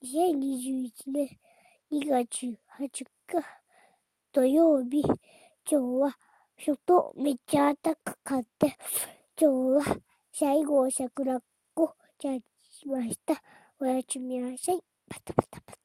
[0.00, 1.28] 2021年
[1.90, 2.54] 2月18
[2.88, 3.04] 日
[4.32, 5.18] 土曜日、今
[5.66, 6.16] 日は
[6.56, 8.76] 外めっちゃ暖かかって、
[9.36, 9.96] 今日は
[10.32, 11.40] 最後桜
[11.74, 13.42] 子ちゃんしました。
[13.80, 14.80] おやすみなさい。
[15.08, 15.77] パタパタパタ。